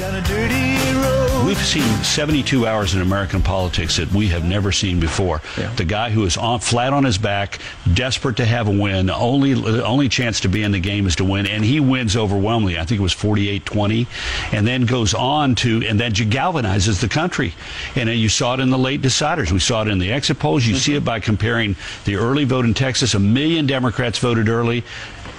Down 0.00 0.14
a 0.14 0.22
dirty 0.22 0.98
road. 0.98 1.46
We've 1.46 1.58
seen 1.58 2.02
72 2.02 2.66
hours 2.66 2.94
in 2.94 3.02
American 3.02 3.42
politics 3.42 3.98
that 3.98 4.10
we 4.12 4.28
have 4.28 4.46
never 4.46 4.72
seen 4.72 4.98
before. 4.98 5.42
Yeah. 5.58 5.74
The 5.74 5.84
guy 5.84 6.08
who 6.08 6.24
is 6.24 6.38
on 6.38 6.60
flat 6.60 6.94
on 6.94 7.04
his 7.04 7.18
back, 7.18 7.58
desperate 7.92 8.38
to 8.38 8.46
have 8.46 8.66
a 8.66 8.70
win, 8.70 9.10
only 9.10 9.52
the 9.52 9.84
only 9.84 10.08
chance 10.08 10.40
to 10.40 10.48
be 10.48 10.62
in 10.62 10.72
the 10.72 10.80
game 10.80 11.06
is 11.06 11.16
to 11.16 11.24
win, 11.24 11.46
and 11.46 11.62
he 11.62 11.80
wins 11.80 12.16
overwhelmingly. 12.16 12.78
I 12.78 12.86
think 12.86 12.98
it 12.98 13.02
was 13.02 13.14
48-20, 13.14 14.06
and 14.54 14.66
then 14.66 14.86
goes 14.86 15.12
on 15.12 15.54
to 15.56 15.84
and 15.86 16.00
then 16.00 16.12
galvanizes 16.12 17.02
the 17.02 17.08
country. 17.08 17.52
And 17.94 18.08
uh, 18.08 18.12
you 18.12 18.30
saw 18.30 18.54
it 18.54 18.60
in 18.60 18.70
the 18.70 18.78
late 18.78 19.02
deciders. 19.02 19.52
We 19.52 19.60
saw 19.60 19.82
it 19.82 19.88
in 19.88 19.98
the 19.98 20.12
exit 20.12 20.38
polls. 20.38 20.66
You 20.66 20.76
see 20.76 20.94
it 20.94 21.04
by 21.04 21.20
comparing 21.20 21.76
the 22.06 22.16
early 22.16 22.44
vote 22.44 22.64
in 22.64 22.72
Texas. 22.72 23.12
A 23.12 23.20
million 23.20 23.66
Democrats 23.66 24.18
voted 24.18 24.48
early. 24.48 24.82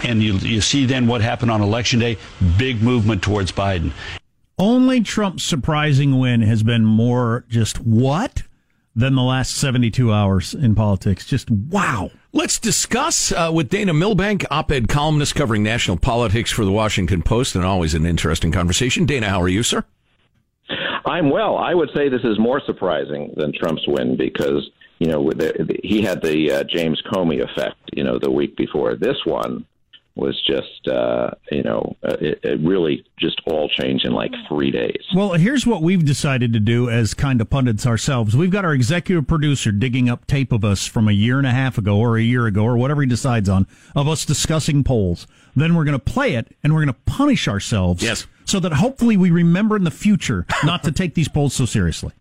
And 0.04 0.22
you, 0.22 0.34
you 0.34 0.62
see 0.62 0.86
then 0.86 1.08
what 1.08 1.22
happened 1.22 1.50
on 1.50 1.62
election 1.62 2.00
day, 2.00 2.18
big 2.58 2.84
movement 2.84 3.24
towards 3.24 3.52
Biden. 3.52 3.92
Only 4.62 5.02
Trump's 5.02 5.44
surprising 5.44 6.20
win 6.20 6.42
has 6.42 6.62
been 6.62 6.86
more 6.86 7.46
just 7.50 7.80
what 7.80 8.44
than 8.96 9.16
the 9.16 9.24
last 9.24 9.56
72 9.56 10.14
hours 10.14 10.54
in 10.54 10.76
politics. 10.76 11.26
Just 11.26 11.50
wow. 11.50 12.12
Let's 12.32 12.60
discuss 12.60 13.32
uh, 13.32 13.50
with 13.52 13.70
Dana 13.70 13.96
Milbank, 13.96 14.46
op-ed 14.52 14.88
columnist 14.88 15.34
covering 15.34 15.64
national 15.64 15.98
politics 15.98 16.52
for 16.52 16.64
the 16.64 16.72
Washington 16.72 17.24
Post, 17.24 17.56
and 17.56 17.66
always 17.66 17.96
an 17.96 18.06
interesting 18.06 18.52
conversation. 18.52 19.08
Dana, 19.08 19.30
how 19.30 19.42
are 19.42 19.48
you, 19.48 19.64
sir? 19.64 19.84
I'm 21.08 21.32
well. 21.32 21.58
I 21.58 21.74
would 21.74 21.90
say 21.96 22.08
this 22.08 22.24
is 22.24 22.38
more 22.38 22.62
surprising 22.64 23.34
than 23.38 23.54
Trump's 23.54 23.88
win 23.88 24.16
because 24.16 24.70
you 25.00 25.08
know 25.08 25.32
the, 25.32 25.54
the, 25.58 25.80
he 25.84 26.04
had 26.04 26.22
the 26.22 26.52
uh, 26.52 26.64
James 26.66 27.02
Comey 27.12 27.42
effect. 27.42 27.78
You 27.94 28.04
know, 28.04 28.20
the 28.20 28.30
week 28.30 28.56
before 28.58 28.96
this 28.96 29.18
one 29.26 29.66
was 30.16 30.42
just 30.46 30.88
uh, 30.88 31.32
you 31.52 31.64
know 31.64 31.96
uh, 32.04 32.18
it, 32.20 32.40
it 32.44 32.60
really 32.62 33.06
just 33.18 33.42
all 33.46 33.70
changed 33.70 34.06
in 34.06 34.12
like 34.12 34.32
three 34.48 34.72
days. 34.72 35.04
Well, 35.16 35.34
here's 35.34 35.66
what 35.66 35.82
we've 35.82 36.04
decided 36.04 36.54
to 36.54 36.60
do 36.60 36.90
as 36.90 37.14
kind 37.14 37.40
of 37.42 37.50
pundits 37.50 37.86
ourselves. 37.86 38.36
We've 38.36 38.52
got 38.52 38.66
our 38.66 38.74
executive 38.74 39.28
producer 39.28 39.72
digging 39.72 40.10
up 40.10 40.28
tape 40.28 40.52
of 40.52 40.66
us 40.66 40.86
from 40.86 41.08
a 41.08 41.14
year 41.14 41.38
and 41.38 41.48
a 41.48 41.52
half 41.52 41.78
ago 41.78 41.98
or 41.98 42.18
a 42.18 42.22
year 42.22 42.46
ago 42.46 42.64
or 42.64 42.78
whatever 42.78 43.02
he 43.02 43.08
decides 43.08 43.48
on 43.48 43.68
of 43.96 44.08
us 44.08 44.26
discussing 44.26 44.84
polls. 44.84 45.28
Then 45.56 45.76
we're 45.76 45.86
going 45.86 46.00
to 46.00 46.04
play 46.04 46.36
it 46.36 46.56
and 46.64 46.74
we're 46.74 46.84
going 46.84 46.94
to 46.94 47.02
punish 47.06 47.48
ourselves. 47.48 48.04
Yes. 48.04 48.28
So 48.46 48.60
that 48.60 48.74
hopefully 48.74 49.16
we 49.18 49.32
remember 49.32 49.76
in 49.76 49.84
the 49.84 49.92
future 49.92 50.46
not 50.64 50.84
to 50.84 50.92
take 50.92 51.14
these 51.16 51.30
polls 51.30 51.54
so 51.54 51.66
seriously. 51.66 52.12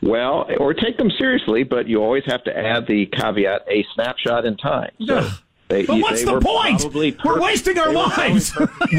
Well, 0.00 0.46
or 0.58 0.74
take 0.74 0.96
them 0.96 1.10
seriously, 1.18 1.64
but 1.64 1.88
you 1.88 2.02
always 2.02 2.22
have 2.26 2.44
to 2.44 2.56
add 2.56 2.86
the 2.86 3.06
caveat: 3.06 3.62
a 3.68 3.84
snapshot 3.94 4.44
in 4.44 4.56
time. 4.56 4.92
So 5.04 5.28
they, 5.68 5.84
But 5.86 6.00
what's 6.00 6.20
they 6.24 6.32
the 6.32 6.40
point? 6.40 6.80
probably 6.80 7.16
We're 7.24 7.40
wasting 7.40 7.78
our 7.78 7.88
They 7.88 7.94
were 7.94 8.02
lives. 8.02 8.52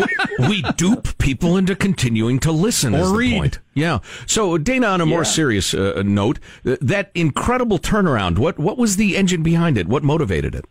we 0.48 0.62
dupe 0.78 1.18
people 1.18 1.58
into 1.58 1.76
continuing 1.76 2.40
to 2.40 2.52
listen 2.52 2.94
Or 2.96 3.00
is 3.00 3.12
the 3.12 3.18
read. 3.18 3.38
point. 3.40 3.60
Yeah. 3.74 4.00
So, 4.28 4.58
Dana, 4.58 4.88
on 4.88 5.02
a 5.02 5.06
more 5.06 5.20
Yeah. 5.22 5.24
serious 5.24 5.74
uh, 5.74 6.04
note, 6.06 6.40
th- 6.64 6.80
that 6.82 7.12
incredible 7.16 7.80
turnaround, 7.80 8.38
what, 8.38 8.60
what 8.60 8.78
was 8.78 8.98
the 8.98 9.18
engine 9.18 9.42
behind 9.44 9.78
it? 9.78 9.88
What 9.88 10.04
motivated 10.04 10.54
it? 10.56 10.66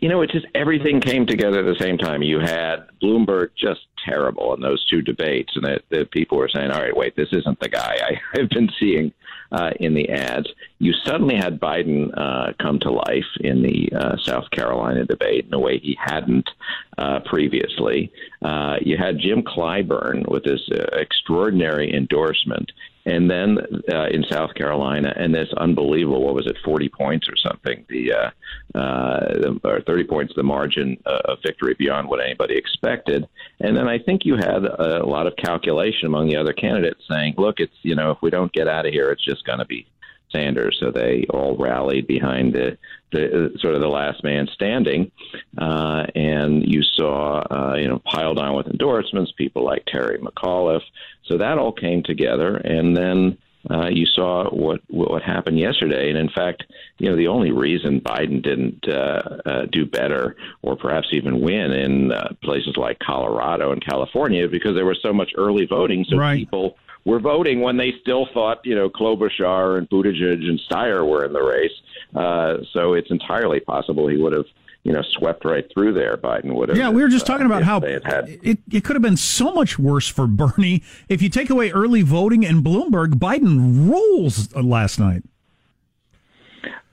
you 0.00 0.08
know, 0.08 0.22
it 0.22 0.30
just 0.30 0.46
everything 0.54 1.00
came 1.00 1.26
together 1.26 1.58
at 1.58 1.66
the 1.66 1.84
same 1.84 1.98
time. 1.98 2.22
You 2.22 2.38
had 2.38 2.86
Bloomberg 3.02 3.48
just 3.60 3.80
terrible 4.04 4.54
in 4.54 4.60
those 4.60 4.84
two 4.86 5.02
debates, 5.02 5.50
and 5.56 5.64
that, 5.64 5.82
that 5.90 6.12
people 6.12 6.38
were 6.38 6.48
saying, 6.48 6.70
"All 6.70 6.80
right, 6.80 6.96
wait, 6.96 7.16
this 7.16 7.26
isn't 7.32 7.58
the 7.58 7.68
guy 7.68 7.96
I 8.00 8.20
have 8.38 8.48
been 8.50 8.70
seeing 8.78 9.12
uh, 9.50 9.70
in 9.80 9.94
the 9.94 10.08
ads." 10.10 10.46
You 10.80 10.92
suddenly 11.04 11.34
had 11.34 11.58
Biden 11.58 12.10
uh, 12.16 12.52
come 12.60 12.78
to 12.80 12.90
life 12.90 13.26
in 13.40 13.62
the 13.62 13.92
uh, 13.92 14.16
South 14.22 14.48
Carolina 14.52 15.04
debate 15.04 15.46
in 15.46 15.54
a 15.54 15.58
way 15.58 15.78
he 15.78 15.98
hadn't 16.00 16.48
uh, 16.96 17.20
previously. 17.24 18.12
Uh, 18.42 18.76
you 18.80 18.96
had 18.96 19.18
Jim 19.18 19.42
Clyburn 19.42 20.28
with 20.30 20.44
this 20.44 20.60
uh, 20.72 20.84
extraordinary 20.92 21.92
endorsement. 21.92 22.70
And 23.06 23.30
then 23.30 23.58
uh, 23.90 24.06
in 24.10 24.22
South 24.30 24.54
Carolina, 24.54 25.14
and 25.16 25.34
this 25.34 25.48
unbelievable, 25.56 26.22
what 26.22 26.34
was 26.34 26.46
it, 26.46 26.58
40 26.62 26.90
points 26.90 27.26
or 27.26 27.36
something, 27.36 27.84
the, 27.88 28.12
uh, 28.12 29.56
or 29.64 29.80
30 29.80 30.04
points, 30.04 30.34
the 30.36 30.42
margin 30.42 30.98
of 31.06 31.38
victory 31.42 31.74
beyond 31.78 32.06
what 32.06 32.22
anybody 32.22 32.54
expected. 32.54 33.26
And 33.60 33.74
then 33.76 33.88
I 33.88 33.98
think 33.98 34.26
you 34.26 34.36
had 34.36 34.62
a 34.64 35.06
lot 35.06 35.26
of 35.26 35.34
calculation 35.36 36.06
among 36.06 36.28
the 36.28 36.36
other 36.36 36.52
candidates 36.52 37.00
saying, 37.10 37.36
look, 37.38 37.60
it's, 37.60 37.72
you 37.82 37.94
know, 37.94 38.10
if 38.10 38.18
we 38.20 38.28
don't 38.28 38.52
get 38.52 38.68
out 38.68 38.84
of 38.84 38.92
here, 38.92 39.10
it's 39.10 39.24
just 39.24 39.46
going 39.46 39.60
to 39.60 39.64
be 39.64 39.86
Sanders. 40.30 40.76
So 40.80 40.90
they 40.90 41.26
all 41.30 41.56
rallied 41.56 42.06
behind 42.06 42.54
the 42.54 42.78
the 43.10 43.56
sort 43.60 43.74
of 43.74 43.80
the 43.80 43.88
last 43.88 44.22
man 44.22 44.46
standing, 44.52 45.10
uh, 45.56 46.04
and 46.14 46.62
you 46.66 46.82
saw 46.82 47.40
uh, 47.50 47.76
you 47.76 47.88
know 47.88 48.00
piled 48.00 48.38
on 48.38 48.54
with 48.54 48.66
endorsements, 48.66 49.32
people 49.32 49.64
like 49.64 49.84
Terry 49.86 50.18
McAuliffe. 50.18 50.82
So 51.24 51.38
that 51.38 51.58
all 51.58 51.72
came 51.72 52.02
together, 52.02 52.56
and 52.56 52.96
then 52.96 53.38
uh, 53.70 53.88
you 53.88 54.06
saw 54.06 54.48
what 54.50 54.80
what 54.88 55.22
happened 55.22 55.58
yesterday, 55.58 56.08
and 56.08 56.18
in 56.18 56.28
fact, 56.30 56.64
you 56.98 57.08
know 57.08 57.16
the 57.16 57.28
only 57.28 57.50
reason 57.50 58.00
Biden 58.00 58.42
didn't 58.42 58.86
uh, 58.88 59.38
uh, 59.44 59.66
do 59.72 59.84
better, 59.84 60.36
or 60.62 60.76
perhaps 60.76 61.08
even 61.12 61.40
win 61.40 61.72
in 61.72 62.12
uh, 62.12 62.32
places 62.42 62.76
like 62.76 62.98
Colorado 62.98 63.72
and 63.72 63.84
California, 63.84 64.44
is 64.44 64.50
because 64.50 64.74
there 64.74 64.86
was 64.86 65.00
so 65.02 65.12
much 65.12 65.32
early 65.36 65.66
voting. 65.66 66.04
So 66.08 66.16
right. 66.16 66.38
people 66.38 66.76
were 67.08 67.18
voting 67.18 67.60
when 67.60 67.76
they 67.76 67.94
still 68.02 68.26
thought 68.34 68.58
you 68.64 68.74
know 68.74 68.88
Klobuchar 68.90 69.78
and 69.78 69.88
Buttigieg 69.88 70.46
and 70.46 70.60
Steyer 70.68 71.08
were 71.08 71.24
in 71.24 71.32
the 71.32 71.42
race. 71.42 71.72
Uh, 72.14 72.58
so 72.72 72.92
it's 72.92 73.10
entirely 73.10 73.60
possible 73.60 74.06
he 74.08 74.16
would 74.16 74.32
have 74.32 74.46
you 74.84 74.92
know, 74.92 75.02
swept 75.18 75.44
right 75.44 75.66
through 75.74 75.92
there. 75.92 76.16
Biden 76.16 76.54
would 76.54 76.70
have. 76.70 76.78
Yeah, 76.78 76.88
we 76.88 77.02
were 77.02 77.08
just 77.08 77.28
uh, 77.28 77.32
talking 77.32 77.46
about 77.46 77.62
how 77.62 77.80
had, 77.80 78.28
it, 78.42 78.58
it 78.70 78.84
could 78.84 78.96
have 78.96 79.02
been 79.02 79.16
so 79.16 79.52
much 79.52 79.78
worse 79.78 80.08
for 80.08 80.26
Bernie 80.26 80.82
if 81.08 81.20
you 81.20 81.28
take 81.28 81.50
away 81.50 81.70
early 81.70 82.02
voting 82.02 82.46
and 82.46 82.64
Bloomberg. 82.64 83.14
Biden 83.14 83.90
rolls 83.90 84.54
last 84.54 84.98
night. 84.98 85.24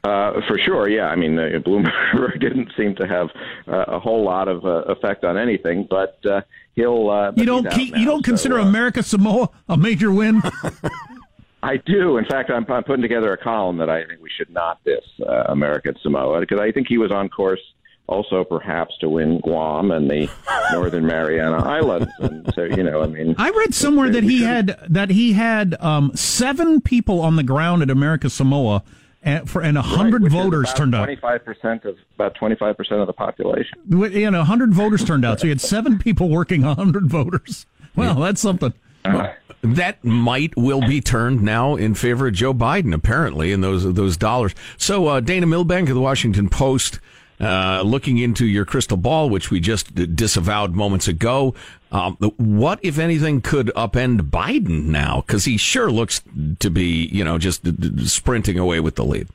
Uh, 0.05 0.39
for 0.47 0.59
sure, 0.59 0.87
yeah. 0.87 1.07
I 1.07 1.15
mean, 1.15 1.39
uh, 1.39 1.59
Bloomberg 1.65 2.39
didn't 2.39 2.69
seem 2.77 2.95
to 2.95 3.07
have 3.07 3.29
uh, 3.67 3.85
a 3.95 3.99
whole 3.99 4.23
lot 4.23 4.47
of 4.47 4.63
uh, 4.63 4.83
effect 4.83 5.23
on 5.23 5.35
anything, 5.35 5.87
but 5.89 6.23
uh, 6.25 6.41
he'll. 6.75 7.09
Uh, 7.09 7.31
you 7.35 7.45
don't 7.45 7.69
keep, 7.71 7.93
now, 7.93 7.99
you 7.99 8.05
don't 8.05 8.23
so, 8.23 8.31
consider 8.31 8.59
uh, 8.59 8.67
America 8.67 9.01
Samoa 9.01 9.49
a 9.67 9.75
major 9.75 10.11
win. 10.11 10.43
I 11.63 11.77
do. 11.77 12.17
In 12.17 12.25
fact, 12.25 12.51
I'm, 12.51 12.63
I'm 12.69 12.83
putting 12.83 13.01
together 13.01 13.33
a 13.33 13.37
column 13.37 13.77
that 13.77 13.89
I 13.89 14.05
think 14.05 14.21
we 14.21 14.29
should 14.29 14.51
not 14.51 14.83
diss 14.83 15.03
uh, 15.27 15.45
American 15.47 15.95
Samoa 16.03 16.39
because 16.39 16.59
I 16.59 16.71
think 16.71 16.87
he 16.87 16.99
was 16.99 17.11
on 17.11 17.27
course 17.27 17.61
also 18.07 18.43
perhaps 18.43 18.95
to 18.99 19.09
win 19.09 19.39
Guam 19.39 19.89
and 19.89 20.07
the 20.07 20.29
Northern 20.71 21.07
Mariana 21.07 21.57
Islands. 21.57 22.11
And 22.19 22.53
so, 22.53 22.65
you 22.65 22.83
know, 22.83 23.01
I 23.01 23.07
mean, 23.07 23.33
I 23.39 23.49
read 23.49 23.73
somewhere 23.73 24.11
that 24.11 24.23
he 24.23 24.43
had 24.43 24.77
that 24.87 25.09
he 25.09 25.33
had 25.33 25.75
um, 25.81 26.11
seven 26.15 26.81
people 26.81 27.21
on 27.21 27.35
the 27.35 27.43
ground 27.43 27.81
at 27.81 27.89
America 27.89 28.29
Samoa, 28.29 28.83
and 29.25 29.49
for 29.49 29.61
and 29.61 29.77
a 29.77 29.81
hundred 29.81 30.23
right, 30.23 30.31
voters 30.31 30.73
turned 30.73 30.95
out. 30.95 31.05
Twenty 31.05 31.19
five 31.19 31.43
percent 31.43 31.83
of 31.83 31.97
about 32.13 32.35
twenty 32.35 32.55
five 32.55 32.77
percent 32.77 33.01
of 33.01 33.07
the 33.07 33.13
population. 33.13 33.79
You 33.89 34.31
know, 34.31 34.43
hundred 34.43 34.73
voters 34.73 35.03
turned 35.03 35.25
out. 35.25 35.39
So 35.39 35.47
you 35.47 35.51
had 35.51 35.59
seven 35.59 35.97
people 35.97 36.29
working 36.29 36.61
hundred 36.61 37.07
voters. 37.07 37.65
Well, 37.95 38.15
that's 38.15 38.39
something. 38.39 38.73
Uh, 39.03 39.33
that 39.61 40.03
might 40.03 40.55
will 40.55 40.81
be 40.81 41.01
turned 41.01 41.41
now 41.41 41.75
in 41.75 41.95
favor 41.95 42.27
of 42.27 42.33
Joe 42.33 42.53
Biden, 42.53 42.93
apparently, 42.93 43.51
in 43.51 43.61
those 43.61 43.91
those 43.93 44.15
dollars. 44.15 44.53
So 44.77 45.07
uh, 45.07 45.19
Dana 45.19 45.47
Milbank 45.47 45.89
of 45.89 45.95
the 45.95 46.01
Washington 46.01 46.49
Post, 46.49 46.99
uh, 47.39 47.81
looking 47.85 48.17
into 48.17 48.45
your 48.45 48.65
crystal 48.65 48.97
ball, 48.97 49.29
which 49.29 49.51
we 49.51 49.59
just 49.59 49.93
disavowed 50.15 50.73
moments 50.73 51.07
ago. 51.07 51.53
Um, 51.91 52.17
what, 52.37 52.79
if 52.81 52.97
anything, 52.97 53.41
could 53.41 53.67
upend 53.75 54.29
Biden 54.29 54.85
now? 54.85 55.23
Because 55.25 55.45
he 55.45 55.57
sure 55.57 55.91
looks 55.91 56.21
to 56.59 56.69
be, 56.69 57.07
you 57.11 57.23
know, 57.23 57.37
just 57.37 57.63
sprinting 58.09 58.59
away 58.59 58.79
with 58.79 58.95
the 58.95 59.05
lead. 59.05 59.27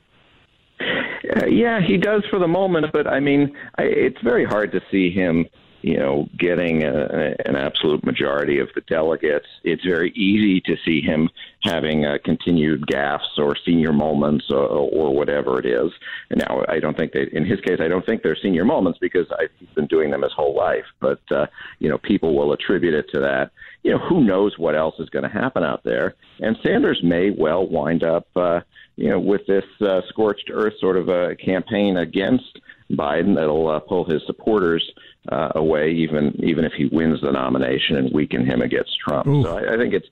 Uh, 0.79 1.45
yeah, 1.45 1.79
he 1.79 1.97
does 1.97 2.23
for 2.29 2.39
the 2.39 2.47
moment, 2.47 2.87
but 2.91 3.07
I 3.07 3.19
mean, 3.19 3.55
I, 3.77 3.83
it's 3.83 4.21
very 4.21 4.45
hard 4.45 4.71
to 4.73 4.81
see 4.91 5.09
him 5.09 5.45
you 5.81 5.97
know, 5.97 6.27
getting 6.37 6.83
a, 6.83 7.35
an 7.45 7.55
absolute 7.55 8.05
majority 8.05 8.59
of 8.59 8.69
the 8.75 8.81
delegates. 8.81 9.47
It's 9.63 9.83
very 9.83 10.11
easy 10.11 10.61
to 10.61 10.75
see 10.85 11.01
him 11.01 11.29
having 11.63 12.05
uh, 12.05 12.17
continued 12.23 12.85
gaffes 12.87 13.37
or 13.37 13.55
senior 13.65 13.93
moments 13.93 14.45
or, 14.49 14.65
or 14.65 15.13
whatever 15.13 15.59
it 15.59 15.65
is. 15.65 15.91
And 16.29 16.39
now, 16.39 16.63
I 16.67 16.79
don't 16.79 16.97
think 16.97 17.13
that 17.13 17.29
in 17.35 17.45
his 17.45 17.59
case, 17.61 17.79
I 17.79 17.87
don't 17.87 18.05
think 18.05 18.23
they're 18.23 18.37
senior 18.41 18.65
moments 18.65 18.99
because 18.99 19.27
I, 19.31 19.47
he's 19.57 19.69
been 19.69 19.87
doing 19.87 20.11
them 20.11 20.21
his 20.21 20.33
whole 20.33 20.55
life. 20.55 20.85
But 20.99 21.21
uh, 21.31 21.47
you 21.79 21.89
know, 21.89 21.97
people 21.97 22.35
will 22.35 22.53
attribute 22.53 22.93
it 22.93 23.09
to 23.13 23.19
that. 23.21 23.51
You 23.83 23.91
know, 23.91 23.99
who 23.99 24.23
knows 24.23 24.57
what 24.57 24.75
else 24.75 24.95
is 24.99 25.09
going 25.09 25.23
to 25.23 25.29
happen 25.29 25.63
out 25.63 25.83
there? 25.83 26.15
And 26.39 26.57
Sanders 26.63 27.01
may 27.03 27.31
well 27.31 27.67
wind 27.67 28.03
up, 28.03 28.27
uh, 28.35 28.61
you 28.95 29.09
know, 29.09 29.19
with 29.19 29.45
this 29.47 29.65
uh, 29.81 30.01
scorched 30.09 30.51
earth 30.53 30.73
sort 30.79 30.97
of 30.97 31.09
a 31.09 31.35
campaign 31.35 31.97
against 31.97 32.59
Biden 32.95 33.35
that'll 33.35 33.69
uh, 33.69 33.79
pull 33.79 34.05
his 34.05 34.21
supporters 34.25 34.89
uh, 35.31 35.49
away, 35.55 35.91
even 35.91 36.33
even 36.43 36.65
if 36.65 36.73
he 36.73 36.85
wins 36.85 37.21
the 37.21 37.31
nomination 37.31 37.97
and 37.97 38.13
weaken 38.13 38.45
him 38.45 38.61
against 38.61 38.91
Trump. 38.99 39.25
So 39.25 39.57
I, 39.57 39.73
I 39.73 39.77
think 39.77 39.93
it's 39.93 40.07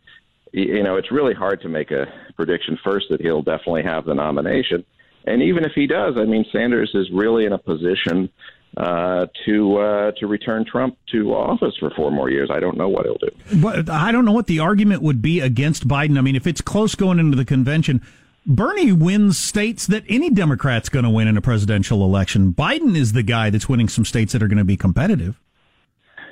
you 0.52 0.84
know 0.84 0.96
it's 0.98 1.12
really 1.12 1.34
hard 1.34 1.62
to 1.62 1.70
make 1.70 1.92
a 1.92 2.06
prediction 2.36 2.78
first 2.84 3.08
that 3.10 3.22
he'll 3.22 3.42
definitely 3.42 3.84
have 3.84 4.06
the 4.06 4.14
nomination, 4.14 4.86
and 5.26 5.42
even 5.42 5.66
if 5.66 5.72
he 5.74 5.88
does, 5.88 6.16
I 6.18 6.26
mean 6.26 6.46
Sanders 6.52 6.92
is 6.94 7.10
really 7.12 7.46
in 7.46 7.54
a 7.54 7.60
position 7.60 8.30
uh, 8.78 9.26
to 9.46 9.78
uh, 9.78 10.12
to 10.18 10.28
return 10.28 10.66
Trump 10.66 10.98
to 11.12 11.34
office 11.34 11.76
for 11.80 11.90
four 11.96 12.12
more 12.12 12.30
years. 12.30 12.50
I 12.54 12.60
don't 12.60 12.78
know 12.78 12.88
what 12.88 13.06
he'll 13.06 13.18
do. 13.18 13.32
But 13.62 13.90
I 13.90 14.12
don't 14.12 14.26
know 14.26 14.32
what 14.32 14.48
the 14.48 14.60
argument 14.60 15.02
would 15.02 15.22
be 15.22 15.40
against 15.40 15.88
Biden. 15.88 16.18
I 16.18 16.22
mean, 16.22 16.36
if 16.36 16.46
it's 16.46 16.62
close 16.62 16.96
going 16.96 17.20
into 17.20 17.36
the 17.36 17.46
convention, 17.46 18.02
Bernie 18.50 18.92
wins 18.92 19.38
states 19.38 19.86
that 19.88 20.04
any 20.10 20.32
Democrat's 20.32 20.90
going 20.90 21.06
to 21.06 21.10
win 21.10 21.28
in 21.28 21.38
a 21.38 21.42
presidential 21.42 22.04
election. 22.04 22.52
Biden 22.52 22.98
is 22.98 23.14
the 23.14 23.22
guy 23.22 23.52
that's 23.52 23.70
winning 23.70 23.88
some 23.88 24.04
states 24.04 24.34
that 24.34 24.42
are 24.42 24.48
going 24.48 24.58
to 24.58 24.66
be 24.66 24.76
competitive. 24.76 25.40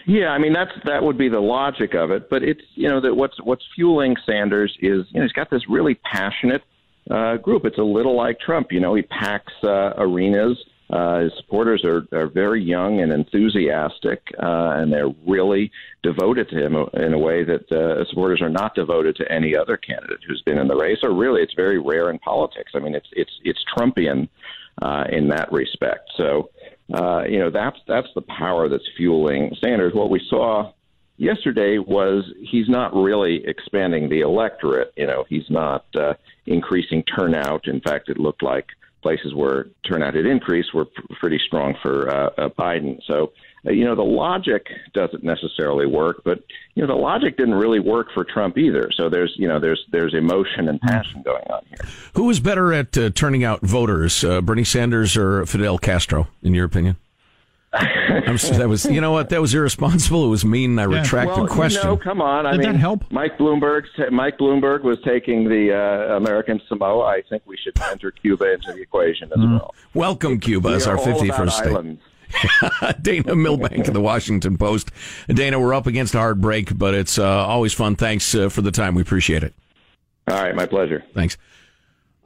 Yeah, 0.08 0.30
I 0.30 0.38
mean 0.38 0.54
that's 0.54 0.72
that 0.86 1.04
would 1.04 1.18
be 1.18 1.28
the 1.28 1.42
logic 1.42 1.94
of 1.94 2.12
it, 2.12 2.30
but 2.30 2.42
it's 2.42 2.62
you 2.76 2.88
know 2.88 3.02
that 3.02 3.14
what's 3.14 3.36
what's 3.44 3.64
fueling 3.76 4.16
Sanders 4.26 4.72
is 4.80 5.06
you 5.10 5.20
know 5.20 5.24
he's 5.24 5.34
got 5.34 5.50
this 5.50 5.70
really 5.70 5.96
passionate 5.96 6.64
uh, 7.12 7.38
group. 7.38 7.66
It's 7.66 7.78
a 7.78 7.84
little 7.84 8.16
like 8.16 8.40
Trump, 8.40 8.72
you 8.72 8.80
know, 8.80 8.96
he 8.96 9.02
packs 9.04 9.54
uh, 9.64 9.94
arenas 9.98 10.58
uh, 10.90 11.20
his 11.20 11.34
supporters 11.38 11.84
are, 11.84 12.08
are 12.18 12.28
very 12.28 12.64
young 12.64 13.02
and 13.02 13.12
enthusiastic, 13.12 14.22
uh, 14.42 14.72
and 14.78 14.92
they're 14.92 15.14
really 15.28 15.70
devoted 16.02 16.50
to 16.50 16.56
him 16.56 16.76
in 16.94 17.14
a 17.14 17.20
way 17.20 17.44
that 17.44 17.70
uh, 17.72 18.06
supporters 18.10 18.42
are 18.42 18.50
not 18.50 18.74
devoted 18.74 19.16
to 19.18 19.30
any 19.32 19.56
other 19.56 19.76
candidate 19.76 20.20
who's 20.26 20.42
been 20.46 20.58
in 20.58 20.68
the 20.68 20.76
race. 20.76 21.00
Or 21.04 21.14
really, 21.14 21.42
it's 21.42 21.54
very 21.56 21.78
rare 21.78 22.10
in 22.10 22.20
politics. 22.20 22.72
I 22.74 22.80
mean, 22.80 22.96
it's 22.96 23.10
it's 23.12 23.32
it's 23.44 23.60
Trumpian 23.78 24.30
uh, 24.82 25.04
in 25.10 25.28
that 25.28 25.52
respect. 25.52 26.10
So, 26.16 26.52
uh, 26.94 27.24
you 27.28 27.40
know, 27.40 27.50
that's 27.50 27.80
that's 27.88 28.08
the 28.16 28.22
power 28.22 28.70
that's 28.70 28.88
fueling 28.96 29.56
Sanders. 29.62 29.94
What 29.94 30.10
we 30.10 30.22
saw 30.30 30.72
yesterday 31.18 31.80
was 31.80 32.24
he's 32.50 32.70
not 32.70 32.96
really 32.96 33.46
expanding 33.46 34.08
the 34.08 34.22
electorate. 34.22 34.94
You 34.96 35.08
know, 35.08 35.26
he's 35.28 35.50
not 35.50 35.86
uh, 35.96 36.14
increasing 36.46 37.04
turnout. 37.04 37.68
In 37.68 37.82
fact, 37.82 38.08
it 38.08 38.18
looked 38.18 38.42
like 38.42 38.68
places 39.08 39.34
where 39.34 39.68
turnout 39.88 40.16
had 40.16 40.26
increased 40.26 40.74
were 40.74 40.84
pr- 40.84 41.14
pretty 41.22 41.40
strong 41.48 41.74
for 41.82 42.10
uh, 42.10 42.30
uh, 42.38 42.50
Biden. 42.50 43.00
So, 43.08 43.32
uh, 43.66 43.72
you 43.72 43.86
know, 43.86 43.96
the 43.96 44.02
logic 44.02 44.68
doesn't 44.94 45.24
necessarily 45.24 45.86
work, 45.86 46.24
but 46.26 46.44
you 46.76 46.82
know, 46.82 46.88
the 46.88 47.02
logic 47.02 47.38
didn't 47.38 47.54
really 47.54 47.80
work 47.80 48.08
for 48.14 48.26
Trump 48.26 48.58
either. 48.58 48.90
So 48.98 49.08
there's, 49.08 49.34
you 49.38 49.48
know, 49.48 49.62
there's 49.62 49.82
there's 49.94 50.14
emotion 50.14 50.68
and 50.68 50.82
passion 50.82 51.22
going 51.22 51.46
on 51.50 51.62
here. 51.70 51.90
Who 52.16 52.30
is 52.30 52.42
better 52.42 52.74
at 52.74 52.98
uh, 52.98 53.12
turning 53.12 53.46
out 53.46 53.62
voters, 53.62 54.26
uh, 54.26 54.42
Bernie 54.42 54.66
Sanders 54.66 55.16
or 55.16 55.46
Fidel 55.46 55.78
Castro, 55.78 56.28
in 56.44 56.54
your 56.54 56.66
opinion? 56.66 56.98
I'm, 58.28 58.38
that 58.58 58.68
was, 58.68 58.86
you 58.86 59.02
know 59.02 59.12
what? 59.12 59.30
That 59.30 59.42
was 59.42 59.54
irresponsible. 59.54 60.26
It 60.26 60.30
was 60.30 60.46
mean. 60.46 60.78
I 60.80 60.84
Yeah. 60.84 61.00
retract 61.00 61.32
well, 61.32 61.46
the 61.46 61.54
question. 61.54 61.82
You 61.84 61.90
know, 61.90 61.98
come 61.98 62.22
on. 62.22 62.46
I 62.46 62.52
Did 62.52 62.60
mean, 62.62 62.72
that 62.74 62.80
help? 62.80 63.12
Mike 63.12 63.38
Bloomberg. 63.38 63.84
Mike 64.12 64.38
Bloomberg 64.38 64.84
was 64.84 64.98
taking 65.04 65.48
the 65.48 65.74
uh, 65.74 66.16
American 66.18 66.62
Samoa. 66.68 67.06
I 67.06 67.22
think 67.30 67.44
we 67.46 67.58
should 67.58 67.80
enter 67.92 68.12
Cuba 68.12 68.54
into 68.54 68.74
the 68.74 68.82
equation 68.82 69.32
as 69.32 69.40
well. 69.40 69.76
Welcome, 69.94 70.40
Cuba, 70.40 70.70
as 70.70 70.88
our 70.88 70.98
51st 70.98 71.30
about 71.30 71.52
state. 71.52 71.68
islands. 71.68 72.02
Dana 73.02 73.36
Milbank 73.36 73.88
of 73.88 73.94
the 73.94 74.02
Washington 74.02 74.58
Post. 74.58 74.92
Dana, 75.28 75.60
we're 75.60 75.74
up 75.74 75.88
against 75.88 76.14
a 76.14 76.18
hard 76.18 76.42
break, 76.42 76.78
but 76.78 76.94
it's 76.94 77.18
uh, 77.18 77.26
always 77.26 77.74
fun. 77.74 77.96
Thanks 77.96 78.36
uh, 78.36 78.50
for 78.50 78.62
the 78.62 78.72
time. 78.72 78.96
We 78.96 79.02
appreciate 79.02 79.44
it. 79.44 79.54
All 80.30 80.36
right, 80.36 80.54
my 80.56 80.66
pleasure. 80.66 81.04
Thanks. 81.14 81.38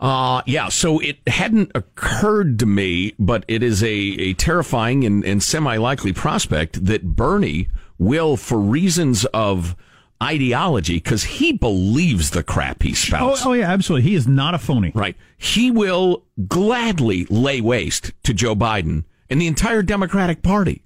Uh, 0.01 0.41
yeah, 0.47 0.67
so 0.67 0.99
it 0.99 1.19
hadn't 1.27 1.71
occurred 1.75 2.57
to 2.59 2.65
me, 2.65 3.13
but 3.19 3.45
it 3.47 3.61
is 3.61 3.83
a, 3.83 3.87
a 3.89 4.33
terrifying 4.33 5.05
and, 5.05 5.23
and 5.23 5.43
semi 5.43 5.77
likely 5.77 6.11
prospect 6.11 6.83
that 6.85 7.15
Bernie 7.15 7.69
will, 7.99 8.35
for 8.35 8.57
reasons 8.59 9.25
of 9.25 9.75
ideology, 10.21 10.95
because 10.95 11.23
he 11.23 11.51
believes 11.53 12.31
the 12.31 12.41
crap 12.41 12.81
he 12.81 12.91
Oh, 12.91 12.95
spouts. 12.95 13.45
oh, 13.45 13.53
yeah, 13.53 13.71
absolutely. 13.71 14.09
He 14.09 14.15
is 14.15 14.27
not 14.27 14.55
a 14.55 14.57
phony. 14.57 14.91
Right. 14.95 15.15
He 15.37 15.69
will 15.69 16.23
gladly 16.47 17.25
lay 17.25 17.61
waste 17.61 18.11
to 18.23 18.33
Joe 18.33 18.55
Biden 18.55 19.03
and 19.29 19.39
the 19.39 19.47
entire 19.47 19.83
Democratic 19.83 20.41
Party 20.41 20.83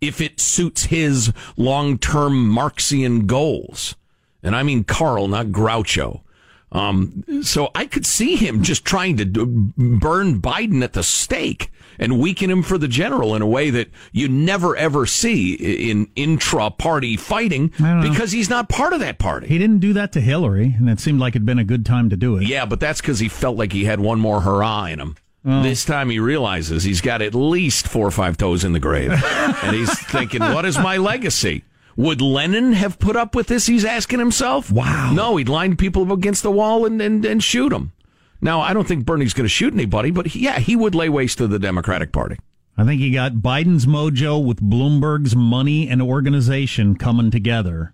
if 0.00 0.20
it 0.20 0.40
suits 0.40 0.84
his 0.86 1.32
long 1.56 1.98
term 1.98 2.48
Marxian 2.48 3.26
goals. 3.26 3.94
And 4.42 4.56
I 4.56 4.62
mean 4.64 4.82
Karl, 4.84 5.28
not 5.28 5.46
Groucho. 5.46 6.22
Um, 6.72 7.24
so 7.42 7.70
I 7.74 7.86
could 7.86 8.06
see 8.06 8.36
him 8.36 8.62
just 8.62 8.84
trying 8.84 9.16
to 9.16 9.26
burn 9.26 10.40
Biden 10.40 10.82
at 10.82 10.92
the 10.92 11.02
stake 11.02 11.72
and 11.98 12.18
weaken 12.18 12.50
him 12.50 12.62
for 12.62 12.78
the 12.78 12.88
general 12.88 13.34
in 13.34 13.42
a 13.42 13.46
way 13.46 13.70
that 13.70 13.90
you 14.12 14.28
never 14.28 14.76
ever 14.76 15.04
see 15.04 15.52
in 15.90 16.08
intra 16.16 16.70
party 16.70 17.16
fighting 17.16 17.68
because 18.02 18.32
he's 18.32 18.48
not 18.48 18.68
part 18.68 18.92
of 18.92 19.00
that 19.00 19.18
party. 19.18 19.48
He 19.48 19.58
didn't 19.58 19.80
do 19.80 19.92
that 19.94 20.12
to 20.12 20.20
Hillary, 20.20 20.74
and 20.78 20.88
it 20.88 21.00
seemed 21.00 21.20
like 21.20 21.34
it'd 21.34 21.44
been 21.44 21.58
a 21.58 21.64
good 21.64 21.84
time 21.84 22.08
to 22.10 22.16
do 22.16 22.36
it. 22.36 22.44
Yeah, 22.46 22.64
but 22.66 22.80
that's 22.80 23.00
because 23.00 23.18
he 23.18 23.28
felt 23.28 23.56
like 23.56 23.72
he 23.72 23.84
had 23.84 24.00
one 24.00 24.20
more 24.20 24.40
hurrah 24.40 24.86
in 24.86 25.00
him. 25.00 25.16
Oh. 25.44 25.62
This 25.62 25.84
time 25.84 26.10
he 26.10 26.18
realizes 26.18 26.84
he's 26.84 27.00
got 27.00 27.22
at 27.22 27.34
least 27.34 27.88
four 27.88 28.06
or 28.06 28.10
five 28.10 28.36
toes 28.36 28.62
in 28.62 28.72
the 28.72 28.80
grave. 28.80 29.10
and 29.62 29.74
he's 29.74 29.98
thinking, 30.08 30.40
what 30.40 30.66
is 30.66 30.78
my 30.78 30.98
legacy? 30.98 31.64
Would 31.96 32.20
Lenin 32.20 32.72
have 32.72 32.98
put 32.98 33.16
up 33.16 33.34
with 33.34 33.48
this? 33.48 33.66
He's 33.66 33.84
asking 33.84 34.18
himself. 34.18 34.70
Wow. 34.70 35.12
No, 35.12 35.36
he'd 35.36 35.48
line 35.48 35.76
people 35.76 36.02
up 36.02 36.10
against 36.10 36.42
the 36.42 36.50
wall 36.50 36.86
and, 36.86 37.00
and, 37.00 37.24
and 37.24 37.42
shoot 37.42 37.70
them. 37.70 37.92
Now, 38.40 38.60
I 38.60 38.72
don't 38.72 38.88
think 38.88 39.04
Bernie's 39.04 39.34
going 39.34 39.44
to 39.44 39.50
shoot 39.50 39.74
anybody, 39.74 40.10
but 40.10 40.28
he, 40.28 40.40
yeah, 40.40 40.58
he 40.58 40.76
would 40.76 40.94
lay 40.94 41.08
waste 41.08 41.38
to 41.38 41.46
the 41.46 41.58
Democratic 41.58 42.12
Party. 42.12 42.38
I 42.76 42.84
think 42.84 43.00
he 43.00 43.10
got 43.10 43.34
Biden's 43.34 43.84
mojo 43.84 44.42
with 44.42 44.62
Bloomberg's 44.62 45.36
money 45.36 45.88
and 45.88 46.00
organization 46.00 46.96
coming 46.96 47.30
together, 47.30 47.92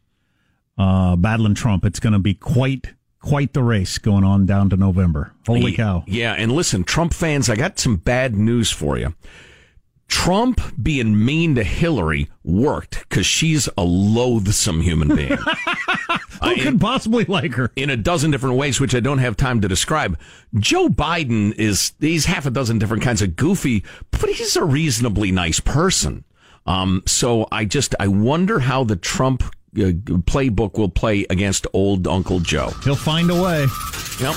uh, 0.79 1.17
battling 1.17 1.55
Trump. 1.55 1.85
It's 1.85 1.99
going 1.99 2.13
to 2.13 2.21
be 2.21 2.35
quite 2.35 2.95
quite 3.21 3.55
the 3.55 3.63
race 3.63 3.99
going 3.99 4.23
on 4.23 4.47
down 4.47 4.71
to 4.71 4.77
November. 4.77 5.33
Holy 5.47 5.73
cow! 5.73 6.05
Yeah, 6.07 6.35
and 6.35 6.53
listen, 6.53 6.85
Trump 6.85 7.13
fans, 7.13 7.51
I 7.51 7.57
got 7.57 7.81
some 7.81 7.97
bad 7.97 8.37
news 8.37 8.71
for 8.71 8.97
you. 8.97 9.15
Trump 10.09 10.61
being 10.83 11.25
mean 11.25 11.55
to 11.57 11.65
Hillary 11.65 12.29
worked 12.45 13.01
because 13.09 13.27
she's 13.27 13.69
a 13.77 13.83
loathsome 13.83 14.81
human 14.81 15.15
being. 15.15 15.37
Who 15.37 16.51
uh, 16.51 16.55
could 16.59 16.81
possibly 16.81 17.25
like 17.25 17.55
her? 17.55 17.73
In 17.77 17.91
a 17.91 17.97
dozen 17.97 18.31
different 18.31 18.57
ways, 18.57 18.81
which 18.81 18.95
I 18.95 19.01
don't 19.01 19.19
have 19.19 19.37
time 19.37 19.61
to 19.63 19.69
describe. 19.69 20.19
Joe 20.55 20.89
Biden 20.89 21.55
is, 21.55 21.93
he's 21.99 22.27
half 22.27 22.47
a 22.47 22.51
dozen 22.51 22.79
different 22.79 23.03
kinds 23.03 23.23
of 23.23 23.37
goofy, 23.37 23.85
but 24.11 24.29
he's 24.31 24.57
a 24.57 24.65
reasonably 24.65 25.33
nice 25.33 25.61
person. 25.61 26.25
Um, 26.67 27.03
so 27.07 27.47
I 27.51 27.65
just, 27.65 27.95
I 27.99 28.09
wonder 28.09 28.61
how 28.61 28.85
the 28.85 28.97
Trump 28.97 29.43
uh, 29.43 29.95
playbook 30.27 30.79
will 30.79 30.89
play 30.89 31.27
against 31.31 31.67
old 31.73 32.07
Uncle 32.07 32.41
Joe. 32.41 32.71
He'll 32.85 32.97
find 32.97 33.31
a 33.31 33.41
way. 33.41 33.67
Yep. 34.21 34.37